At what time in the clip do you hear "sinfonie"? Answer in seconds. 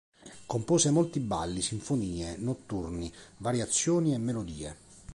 1.61-2.35